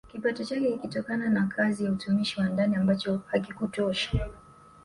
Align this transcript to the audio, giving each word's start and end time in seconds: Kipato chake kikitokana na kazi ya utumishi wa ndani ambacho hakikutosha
Kipato 0.13 0.43
chake 0.45 0.71
kikitokana 0.71 1.29
na 1.29 1.47
kazi 1.47 1.85
ya 1.85 1.91
utumishi 1.91 2.39
wa 2.39 2.49
ndani 2.49 2.75
ambacho 2.75 3.21
hakikutosha 3.27 4.29